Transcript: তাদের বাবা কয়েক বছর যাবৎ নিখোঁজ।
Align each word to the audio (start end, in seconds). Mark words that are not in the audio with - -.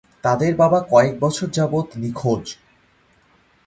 তাদের 0.23 0.51
বাবা 0.55 0.79
কয়েক 0.91 1.13
বছর 1.19 1.47
যাবৎ 1.49 1.87
নিখোঁজ। 1.95 2.43